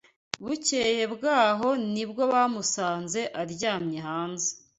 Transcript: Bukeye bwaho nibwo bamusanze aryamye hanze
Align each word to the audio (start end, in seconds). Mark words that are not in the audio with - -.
Bukeye 0.43 1.03
bwaho 1.13 1.69
nibwo 1.93 2.23
bamusanze 2.33 3.21
aryamye 3.41 3.99
hanze 4.07 4.49